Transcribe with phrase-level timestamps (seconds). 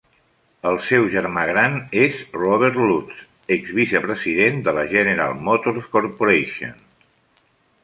[0.69, 3.19] El seu germà gran és Robert Lutz,
[3.57, 6.77] ex-vicepresident de la General Motors Corporation.